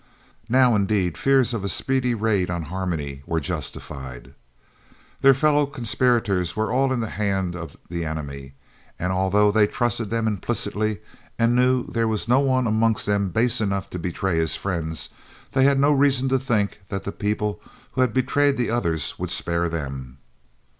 Now 0.49 0.75
indeed 0.75 1.15
fears 1.15 1.53
of 1.53 1.63
a 1.63 1.69
speedy 1.69 2.15
raid 2.15 2.49
on 2.49 2.63
Harmony 2.73 3.21
were 3.27 3.39
justified. 3.39 4.33
Their 5.21 5.35
fellow 5.35 5.67
conspirators 5.67 6.55
were 6.55 6.71
all 6.73 6.91
in 6.91 7.01
the 7.01 7.11
hand 7.21 7.55
of 7.55 7.77
the 7.87 8.03
enemy, 8.03 8.55
and 8.97 9.13
although 9.13 9.51
they 9.51 9.67
trusted 9.67 10.09
them 10.09 10.25
implicitly, 10.27 11.01
and 11.37 11.55
knew 11.55 11.83
there 11.85 12.07
was 12.07 12.27
no 12.27 12.39
one 12.39 12.65
amongst 12.65 13.05
them 13.05 13.29
base 13.29 13.61
enough 13.61 13.91
to 13.91 13.99
betray 13.99 14.37
his 14.37 14.55
friends, 14.55 15.09
they 15.51 15.65
had 15.65 15.79
no 15.79 15.91
reason 15.91 16.27
to 16.29 16.39
think 16.39 16.81
that 16.89 17.03
the 17.03 17.11
people 17.11 17.61
who 17.91 18.01
had 18.01 18.11
betrayed 18.11 18.57
the 18.57 18.71
others 18.71 19.19
would 19.19 19.29
spare 19.29 19.69
them. 19.69 20.17